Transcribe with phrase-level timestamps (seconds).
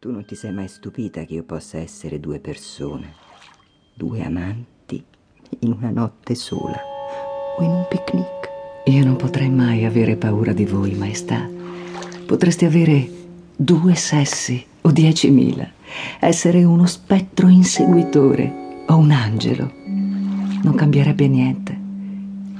[0.00, 3.12] Tu non ti sei mai stupita che io possa essere due persone,
[3.92, 5.04] due amanti,
[5.58, 6.80] in una notte sola
[7.58, 8.48] o in un picnic.
[8.86, 11.46] Io non potrei mai avere paura di voi, maestà.
[12.24, 13.10] Potreste avere
[13.54, 15.70] due sessi o diecimila,
[16.18, 19.70] essere uno spettro inseguitore o un angelo.
[19.84, 21.78] Non cambierebbe niente.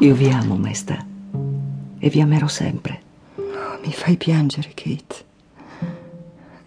[0.00, 1.02] Io vi amo, maestà,
[1.98, 3.00] e vi amerò sempre.
[3.36, 5.30] Oh, mi fai piangere, Kate.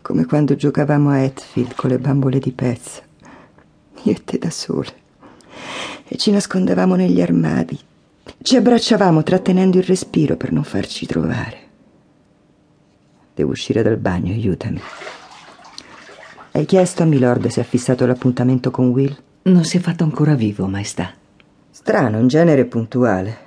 [0.05, 3.01] Come quando giocavamo a Hatfield con le bambole di pezza.
[4.03, 4.93] Io e te da sole.
[6.07, 7.75] E ci nascondevamo negli armadi.
[8.39, 11.57] Ci abbracciavamo trattenendo il respiro per non farci trovare.
[13.33, 14.79] Devo uscire dal bagno, aiutami.
[16.51, 19.17] Hai chiesto a Milord se ha fissato l'appuntamento con Will?
[19.41, 21.13] Non si è fatto ancora vivo, maestà.
[21.71, 23.37] Strano, in genere puntuale.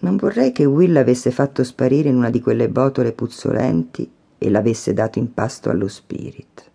[0.00, 4.94] Non vorrei che Will avesse fatto sparire in una di quelle botole puzzolenti e l'avesse
[4.94, 6.70] dato in pasto allo spirit.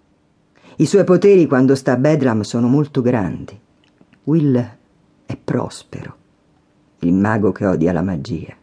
[0.78, 3.60] I suoi poteri quando sta a Bedlam sono molto grandi.
[4.26, 4.78] Will
[5.26, 6.16] è prospero,
[7.00, 8.56] il mago che odia la magia.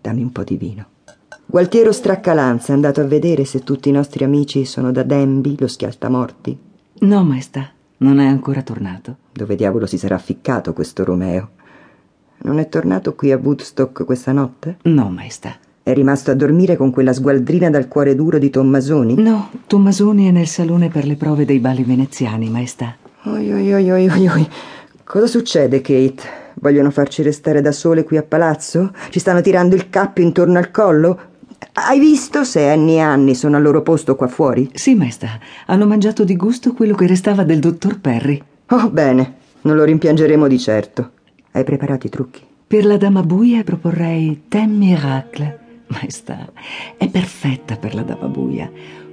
[0.00, 0.86] Dammi un po' di vino.
[1.46, 5.66] Gualtiero Straccalanza è andato a vedere se tutti i nostri amici sono da Denby, lo
[5.66, 6.58] schialtamorti?
[7.00, 9.16] No, maestà, non è ancora tornato.
[9.32, 11.50] Dove diavolo si sarà ficcato questo Romeo?
[12.42, 14.78] Non è tornato qui a Woodstock questa notte?
[14.82, 15.58] No, maestà.
[15.90, 19.20] È rimasto a dormire con quella sgualdrina dal cuore duro di Tommasoni?
[19.20, 22.94] No, Tommasoni è nel salone per le prove dei balli veneziani, maestà.
[23.24, 24.48] Oi, oi, oi, oi, oi.
[25.02, 26.22] Cosa succede, Kate?
[26.60, 28.92] Vogliono farci restare da sole qui a palazzo?
[29.10, 31.18] Ci stanno tirando il cappio intorno al collo?
[31.72, 34.70] Hai visto se anni e anni sono al loro posto qua fuori?
[34.74, 35.40] Sì, maestà.
[35.66, 38.40] Hanno mangiato di gusto quello che restava del dottor Perry.
[38.68, 39.38] Oh, bene.
[39.62, 41.10] Non lo rimpiangeremo di certo.
[41.50, 42.42] Hai preparato i trucchi?
[42.64, 45.58] Per la dama buia proporrei Ten Miracle.
[45.90, 46.52] Maestà,
[46.96, 48.70] è perfetta per la dama buia.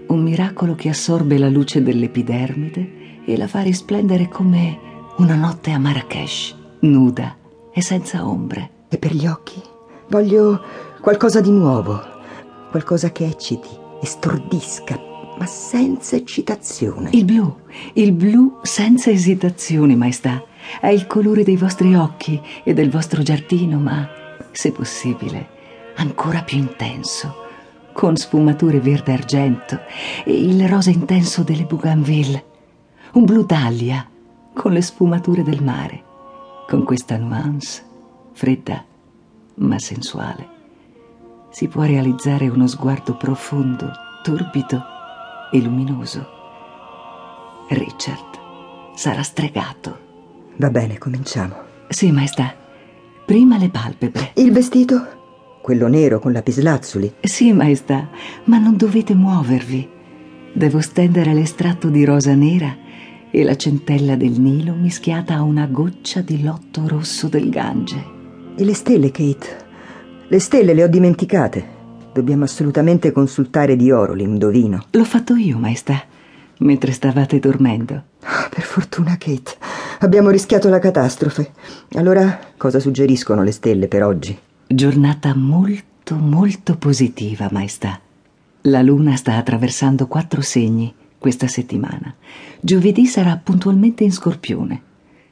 [0.08, 4.80] Un miracolo che assorbe la luce dell'epidermide e la fa risplendere come
[5.18, 7.36] una notte a Marrakesh, nuda
[7.74, 8.70] e senza ombre.
[8.90, 9.62] E per gli occhi?
[10.10, 10.62] Voglio
[11.02, 12.00] qualcosa di nuovo,
[12.70, 13.68] qualcosa che ecciti
[14.02, 15.00] e stordisca,
[15.38, 17.10] ma senza eccitazione.
[17.12, 17.54] Il blu,
[17.94, 20.44] il blu senza esitazione, maestà.
[20.80, 24.08] È il colore dei vostri occhi e del vostro giardino, ma,
[24.52, 25.56] se possibile,
[25.98, 27.46] ancora più intenso,
[27.94, 29.80] con sfumature verde argento
[30.24, 32.46] e il rosa intenso delle bougainville.
[33.14, 34.08] Un blu dahlia
[34.54, 36.04] con le sfumature del mare,
[36.68, 37.84] con questa nuance
[38.34, 38.84] fredda
[39.56, 40.56] ma sensuale.
[41.50, 43.92] Si può realizzare uno sguardo profondo,
[44.22, 44.84] torbido
[45.52, 46.36] e luminoso.
[47.70, 50.06] Richard sarà stregato.
[50.58, 51.56] Va bene, cominciamo.
[51.88, 52.54] Sì, maestà.
[53.26, 54.32] Prima le palpebre.
[54.36, 55.17] Il vestito?
[55.68, 57.16] Quello nero con lapislazzuli?
[57.20, 58.08] Sì, maestà,
[58.46, 59.86] ma non dovete muovervi.
[60.54, 62.74] Devo stendere l'estratto di rosa nera
[63.30, 68.02] e la centella del Nilo mischiata a una goccia di lotto rosso del Gange.
[68.56, 69.48] E le stelle, Kate?
[70.30, 71.66] Le stelle le ho dimenticate.
[72.14, 74.86] Dobbiamo assolutamente consultare di oro l'indovino.
[74.92, 76.02] L'ho fatto io, maestà,
[76.60, 78.04] mentre stavate dormendo.
[78.24, 79.52] Oh, per fortuna, Kate.
[80.00, 81.52] Abbiamo rischiato la catastrofe.
[81.96, 84.40] Allora, cosa suggeriscono le stelle per oggi?
[84.70, 88.02] Giornata molto, molto positiva, maestà.
[88.64, 92.14] La luna sta attraversando quattro segni questa settimana.
[92.60, 94.82] Giovedì sarà puntualmente in scorpione.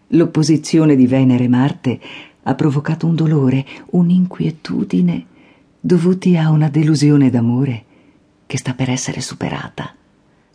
[0.08, 2.00] L'opposizione di Venere e Marte
[2.44, 5.26] ha provocato un dolore, un'inquietudine
[5.82, 7.84] dovuti a una delusione d'amore
[8.46, 9.94] che sta per essere superata.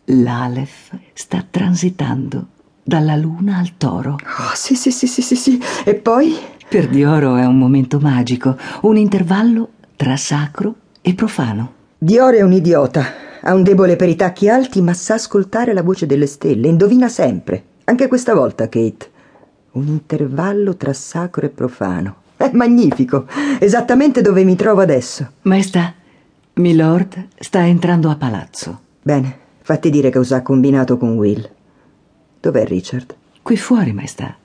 [0.05, 2.47] L'Alef sta transitando
[2.81, 4.13] dalla luna al toro.
[4.13, 5.61] Oh, sì, sì, sì, sì, sì, sì.
[5.85, 6.35] E poi?
[6.71, 11.73] Per Dioro è un momento magico, un intervallo tra sacro e profano.
[11.97, 13.03] Dioro è un idiota.
[13.41, 16.69] Ha un debole per i tacchi alti, ma sa ascoltare la voce delle stelle.
[16.69, 17.61] Indovina sempre.
[17.83, 19.11] Anche questa volta, Kate.
[19.71, 22.15] Un intervallo tra sacro e profano.
[22.37, 23.27] È magnifico.
[23.59, 25.27] Esattamente dove mi trovo adesso.
[25.41, 25.93] Maestà,
[26.53, 28.79] Milord sta entrando a palazzo.
[29.01, 31.49] Bene, fatti dire che cosa ha combinato con Will.
[32.39, 33.13] Dov'è Richard?
[33.41, 34.37] Qui fuori, maestà.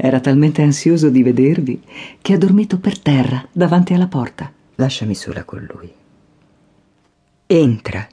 [0.00, 1.82] Era talmente ansioso di vedervi
[2.22, 4.52] che ha dormito per terra davanti alla porta.
[4.76, 5.92] Lasciami sola con lui.
[7.44, 8.06] Entra,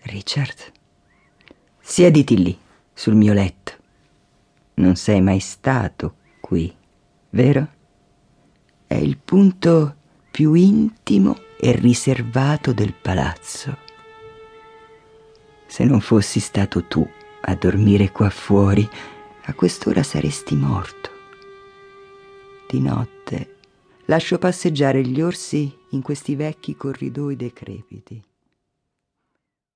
[0.00, 0.72] Richard.
[1.80, 2.58] Siediti lì,
[2.92, 3.72] sul mio letto.
[4.74, 6.74] Non sei mai stato qui,
[7.30, 7.68] vero?
[8.88, 9.94] È il punto
[10.28, 13.76] più intimo e riservato del palazzo.
[15.66, 17.08] Se non fossi stato tu
[17.42, 18.88] a dormire qua fuori,
[19.44, 21.11] a quest'ora saresti morto.
[22.72, 23.56] Di notte
[24.06, 28.18] lascio passeggiare gli orsi in questi vecchi corridoi decrepiti.